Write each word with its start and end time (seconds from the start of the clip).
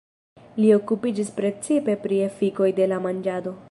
Li 0.63 0.71
okupiĝis 0.77 1.31
precipe 1.37 1.97
pri 2.07 2.21
efikoj 2.33 2.73
de 2.81 2.93
la 2.93 3.03
manĝado. 3.09 3.57